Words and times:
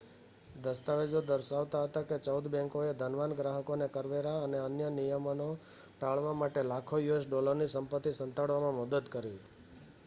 દસ્તાવેજો 0.61 1.19
દર્શાવતા 1.23 1.81
હતાં 1.83 2.07
કે 2.07 2.17
ચૌદ 2.19 2.45
બૅંકોએ 2.47 2.87
ધનવાન 2.93 3.35
ગ્રાહકોને 3.35 3.87
કરવેરા 3.89 4.39
અને 4.43 4.57
અન્ય 4.59 4.89
નિયમનો 4.89 5.49
ટાળવા 5.91 6.35
માટે 6.35 6.61
લાખો 6.63 6.97
યુએસ 6.99 7.25
ડૉલરની 7.27 7.71
સંપત્તિ 7.71 8.11
સંતાડવામાં 8.13 8.79
મદદ 8.79 9.05
કરી 9.09 9.39